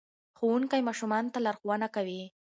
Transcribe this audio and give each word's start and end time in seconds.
ښوونکی 0.37 0.81
ماشومانو 0.87 1.31
ته 1.33 1.39
لارښوونه 1.45 1.87
کوي. 1.95 2.23